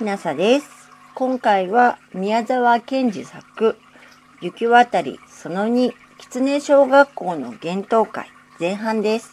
[0.00, 0.66] ひなさです。
[1.14, 3.76] 今回は宮沢賢治作、
[4.40, 9.30] 雪渡りその2、狐小学校の幻冬会前半です。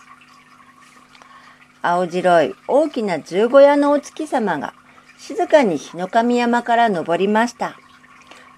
[1.81, 4.74] 青白い大きな十五夜のお月様が
[5.17, 7.78] 静かに日の神山から登りました。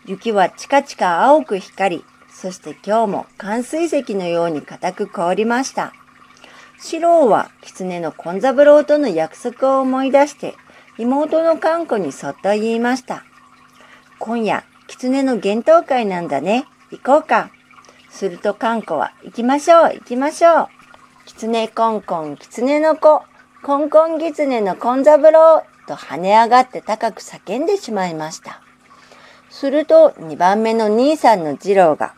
[0.08, 5.94] 雪はチカチカ青く光り、そして今日も寒水石のように固く凍りました。
[6.80, 10.56] 四郎は狐の根三郎との約束を思い出して
[11.00, 13.24] 妹の観子にそっと言いました。
[14.20, 16.66] 今夜、狐の幻冬会なんだね。
[16.92, 17.52] 行こうか。
[18.10, 20.68] すると観子は、行きましょう、行きましょう。
[21.26, 23.24] 狐コンコン、狐の子、
[23.64, 28.62] コンコン狐の根三郎と跳ね上がって高く叫んでしまいました。
[29.50, 32.14] すると2番目の兄さんの次郎が、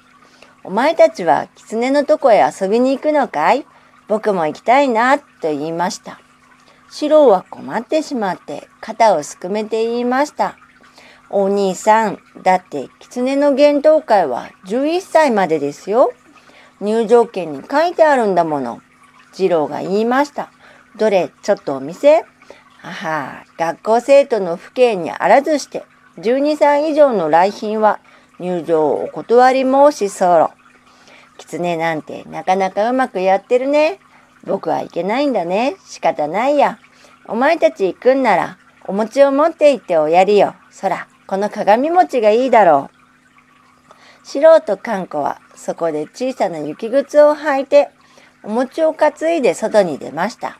[0.63, 3.63] お前たちは狐のとこへ遊びに行くのかい？
[4.07, 6.19] 僕も行きたいな、と言いました。
[6.91, 10.57] 四郎は困ってしまって肩をすくめて言いました。
[11.29, 16.11] お兄さん、だって狐の幻冬会は11歳までですよ。
[16.81, 18.81] 入場券に書いてあるんだもの。
[19.31, 20.51] 次郎が言いました。
[20.97, 22.25] どれ、ちょっとお店
[22.79, 25.85] はは、学校生徒の父兄にあらずして、
[26.17, 28.01] 12歳以上の来賓は
[28.37, 30.51] 入場をお断り申し候。
[31.37, 33.99] 狐なんてなかなかうまくやってるね。
[34.43, 35.75] 僕はいけないんだね。
[35.85, 36.79] 仕方ないや。
[37.27, 40.55] お前たち行くんなら、お餅を持って行っておやりよ。
[40.69, 42.89] そら、この鏡餅がいいだろ
[44.23, 44.25] う。
[44.25, 47.89] 素人観光はそこで小さな雪靴を履いて、
[48.43, 50.57] お餅を担いで外に出ました。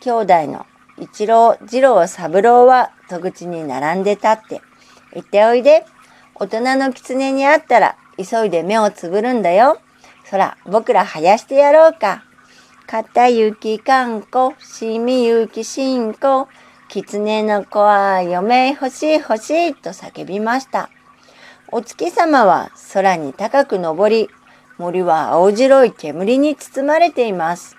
[0.00, 0.66] 兄弟の
[0.98, 4.60] 一郎、二郎、三郎は戸口に並んで立って、
[5.14, 5.84] 行っておいで。
[6.38, 9.78] 大人の狐に会ったら急いで目をつぶるんだよ。
[10.24, 12.25] そら、僕ら生やしてやろうか。
[12.86, 16.46] 片雪かんこ、しみゆきしんこ、
[16.88, 20.88] 狐の子は嫁欲しい欲しいと叫びました。
[21.72, 24.30] お月様は空に高く登り、
[24.78, 27.76] 森は青白い煙に包まれています。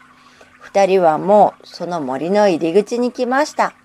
[0.59, 3.75] 二人はもうその森の入り口に来ました。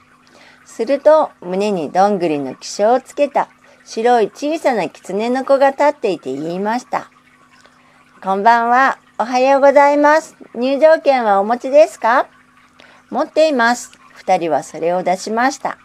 [0.65, 3.49] すると胸にどんぐりの気象をつけた
[3.85, 7.13] 白い小さな狐の子が立っていて言いました。
[8.21, 9.02] こんばんは。
[9.19, 10.35] おはようございます。
[10.55, 12.29] 入場券はお持ちですか？
[13.11, 13.93] 持っています。
[14.15, 15.77] 二人はそれを出しました。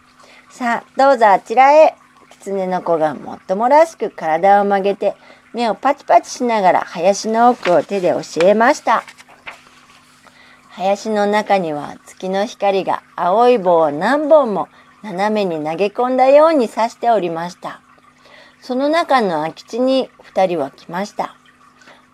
[0.48, 1.94] さあ、どうぞあちらへ。
[2.30, 5.14] 狐の子がもっともらしく体を曲げて、
[5.52, 9.04] 目をパチパチしながら林の奥を手で教えました。
[10.70, 14.68] 林の中には月の光が青い棒を何本も
[15.02, 17.82] 斜めに投げ込んだように刺しておりました。
[18.62, 21.36] その中の空き地に二人は来ました。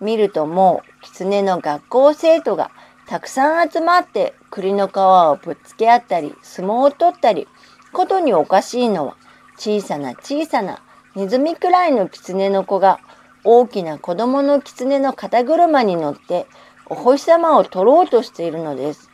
[0.01, 2.71] 見るともう狐の学校生徒が
[3.07, 7.47] たくさん集まって栗の皮をぶっつけ合ったり相撲を取ったり
[7.93, 9.17] ことにおかしいのは
[9.57, 10.83] 小さな小さな
[11.15, 12.99] ネズミくらいの狐の子が
[13.45, 16.47] 大きな子供の狐の肩車に乗って
[16.87, 19.11] お星様を取ろうとしているのです。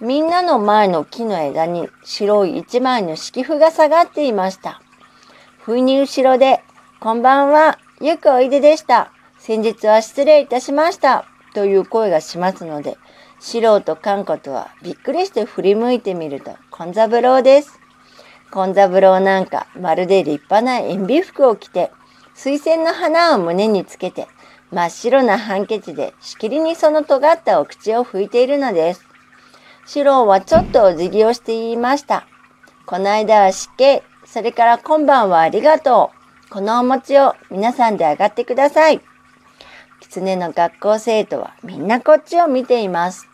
[0.00, 4.82] みんなの前の木の枝に白い一枚の敷布が下がっていました。
[5.58, 6.62] 不意に後ろで、
[7.00, 9.10] こんばんは、よくおいででした。
[9.46, 11.24] 先日は失礼いたしました。
[11.54, 12.98] という声がしますので、
[13.38, 17.78] 素人観光とはびっくりして振り向いてみると、根三郎です。
[18.52, 21.92] 根三郎なんか、まるで立派な塩ビ服を着て、
[22.34, 24.26] 水仙の花を胸につけて、
[24.72, 29.06] 真っ白なハンケチでしきりにその尖ったお口を拭いているのです。
[29.86, 32.26] 四郎はちょっとお辞儀をして言いました。
[32.84, 36.10] この間は失敬、それから今晩はありがと
[36.48, 36.50] う。
[36.50, 39.00] このお餅を皆さんで上がってください。
[40.08, 43.28] 狐の学校生徒はみんなこっちを見ています。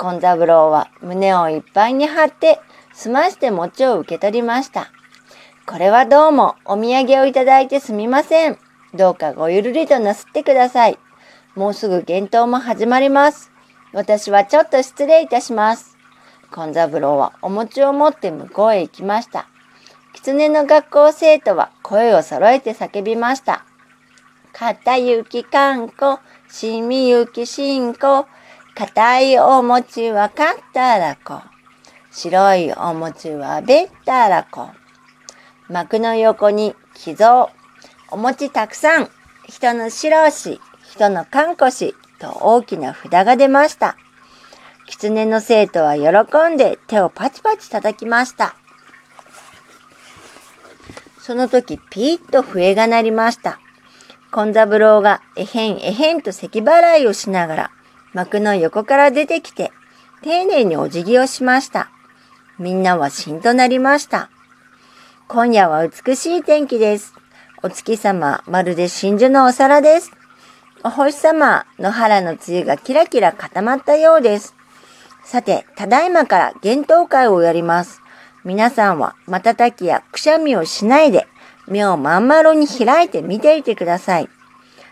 [0.00, 2.60] 根三郎は胸をいっぱいに張って
[2.94, 4.90] 済まして餅を受け取りました。
[5.66, 8.58] これはどうもお土産をいただいてすみません。
[8.94, 10.98] どうかごゆるりとなすってください。
[11.56, 13.50] もうすぐ幻冬も始まります。
[13.92, 15.96] 私はちょっと失礼いたします。
[16.56, 19.48] 根三郎はお餅を持って向こうへ行きました。
[20.14, 23.64] 狐の学校生徒は声を揃えて叫びました。
[24.58, 26.18] 片雪かんこ、
[26.50, 28.26] しみゆきしんこ、
[28.74, 31.42] 硬いお餅はかったらこ。
[32.10, 34.70] 白いお餅はべったらこ。
[35.68, 37.50] 幕の横に寄贈。
[38.10, 39.08] お餅たくさん。
[39.46, 40.58] 人の白押
[40.90, 43.96] 人のかんこしと大きな札が出ました。
[44.88, 48.56] 狐の生徒は喜んで手をパチパチ叩きました。
[51.20, 53.60] その時ピーッと笛が鳴りました。
[54.34, 57.70] 根三郎がえへんえへんと咳払いをしながら
[58.12, 59.72] 幕の横から出てきて
[60.22, 61.90] 丁寧にお辞儀をしました。
[62.58, 64.30] みんなはしんとなりました。
[65.28, 67.14] 今夜は美しい天気です。
[67.62, 70.10] お月様、まるで真珠のお皿です。
[70.82, 74.54] お星様、野原の梅雨がキラキラ固まったようです。
[75.24, 78.00] さて、ただいまから幻冬会をやります。
[78.44, 81.28] 皆さんは瞬きやくしゃみをしないで、
[81.68, 84.28] 目をまん丸に開いて見ていてください。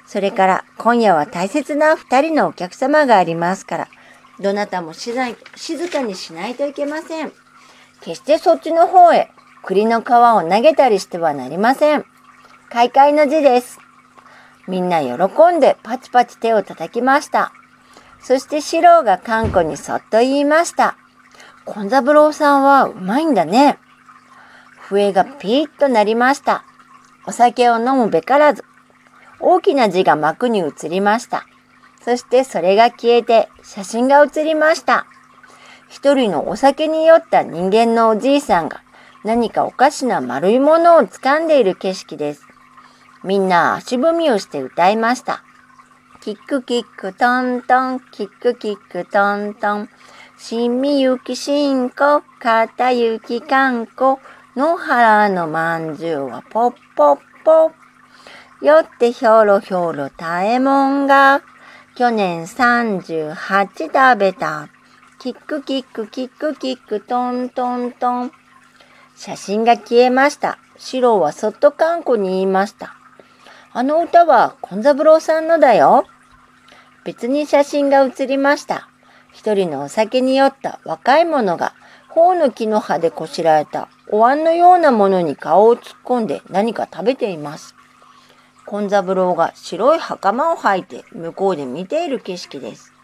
[0.06, 3.88] それから今夜は大切な二人のお客様がありますから、
[4.38, 5.14] どなたも静
[5.90, 7.32] かにしないといけません。
[8.00, 9.30] 決してそっちの方へ
[9.64, 12.04] 栗の皮を投げたりしてはなりません。
[12.70, 13.78] 開会の字です。
[14.68, 17.52] みんな喜んでパチパチ手を叩きました。
[18.20, 20.96] そして四郎が観光にそっと言いました。
[21.64, 23.78] コン三郎さんはうまいんだね。
[24.88, 26.64] 笛がピーッとなりました。
[27.26, 28.64] お酒を飲むべからず、
[29.40, 31.44] 大きな字が幕に映りました。
[32.04, 35.06] そしてそれが消えて写真が写りました。
[35.88, 38.82] 一人のお酒に酔った人間のおじいさんが
[39.24, 42.46] 何かおかしな丸いものを掴んでいる景色です。
[43.24, 45.42] みんな足踏みをして歌いました。
[46.20, 49.88] キックキックトントン、キックキックトントン。
[50.38, 54.20] しみゆきしんこ、かたゆきかんこ。
[54.56, 57.72] 野原のまんじゅうはポッポッポ。
[58.64, 61.42] よってひょろひょろたえもんが。
[61.94, 64.70] 去年38食べた。
[65.18, 68.32] キックキックキックキックトントントン。
[69.14, 70.56] 写真が消えました。
[70.78, 72.94] シロはそっとカンコに言いました。
[73.74, 76.06] あの歌はコンザブローさんのだよ。
[77.04, 78.88] 別に写真が写りました。
[79.34, 81.74] 一人のお酒に酔った若い者が
[82.16, 87.74] 頬の木の葉でこしらえたお椀のようなものに顔を突っ込んで何か食べています。
[88.72, 92.94] ン三郎が白い袴を履いて向こうで見ている景色です。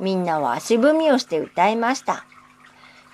[0.00, 2.24] みんなは足踏みをして歌いました。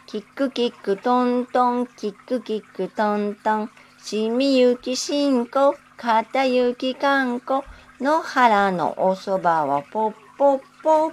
[0.07, 3.71] キックキックトントン、キックキックトントン、
[4.05, 7.65] しみゆきしんこ、かたゆきかんこ、
[8.01, 11.13] 野原のおそばはポッポッポ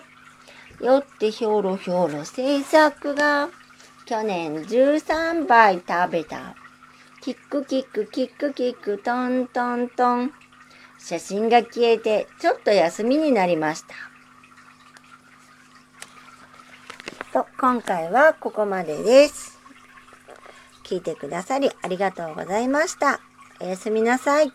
[0.85, 3.49] よってひょろひょろ制作が
[4.11, 6.53] 去年13杯食べた。
[7.21, 10.33] キックキックキックキックトントントン。
[10.99, 13.95] 写真が消えてちょっと休みになりました。
[17.31, 19.57] と、今回はここまでです。
[20.83, 23.21] 聞いてくださりありがとうございました。
[23.61, 24.51] おやすみなさい。